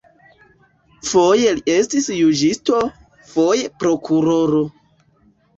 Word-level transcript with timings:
Foje 1.09 1.51
li 1.59 1.75
estis 1.75 2.09
juĝisto, 2.21 2.79
foje 3.35 3.71
prokuroro. 3.85 4.65